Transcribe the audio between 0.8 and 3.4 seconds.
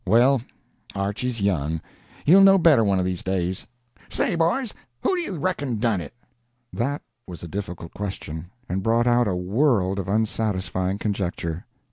Archy's young. He'll know better one of these